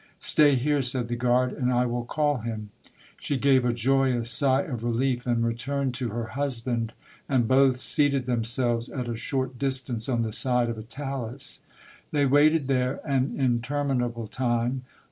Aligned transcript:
"Stay 0.19 0.55
here," 0.55 0.81
said 0.81 1.09
the 1.09 1.15
guard," 1.15 1.53
and 1.53 1.71
I 1.71 1.85
will 1.85 2.03
call 2.05 2.39
him." 2.39 2.71
She 3.19 3.37
gave 3.37 3.63
a 3.63 3.71
joyous 3.71 4.31
sigh 4.31 4.63
of 4.63 4.83
relief, 4.83 5.27
and 5.27 5.45
returned 5.45 5.93
to 5.93 6.09
her 6.09 6.29
husband, 6.33 6.93
and 7.29 7.47
both 7.47 7.75
s.eated 7.75 8.25
themselves 8.25 8.89
at 8.89 9.07
a 9.07 9.15
short 9.15 9.59
distance, 9.59 10.09
on 10.09 10.23
the 10.23 10.31
side 10.31 10.69
of 10.69 10.79
a 10.79 10.81
talus. 10.81 11.61
36 12.09 12.13
Monday 12.13 12.23
Tales, 12.23 12.29
They 12.31 12.33
waited 12.33 12.67
there 12.67 12.99
an 13.05 13.35
interminable 13.37 14.25
time. 14.27 14.81